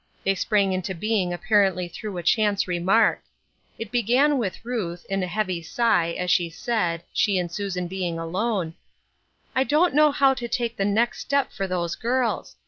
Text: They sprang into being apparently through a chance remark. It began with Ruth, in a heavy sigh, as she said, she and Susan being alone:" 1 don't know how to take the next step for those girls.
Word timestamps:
They 0.25 0.33
sprang 0.33 0.73
into 0.73 0.95
being 0.95 1.31
apparently 1.31 1.87
through 1.87 2.17
a 2.17 2.23
chance 2.23 2.67
remark. 2.67 3.21
It 3.77 3.91
began 3.91 4.39
with 4.39 4.65
Ruth, 4.65 5.05
in 5.11 5.21
a 5.21 5.27
heavy 5.27 5.61
sigh, 5.61 6.13
as 6.17 6.31
she 6.31 6.49
said, 6.49 7.03
she 7.13 7.37
and 7.37 7.51
Susan 7.51 7.87
being 7.87 8.17
alone:" 8.17 8.73
1 9.53 9.67
don't 9.67 9.93
know 9.93 10.11
how 10.11 10.33
to 10.33 10.47
take 10.47 10.75
the 10.75 10.85
next 10.85 11.19
step 11.19 11.51
for 11.51 11.67
those 11.67 11.93
girls. 11.93 12.55